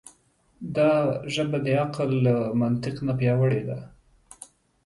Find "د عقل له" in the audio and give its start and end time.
1.65-2.35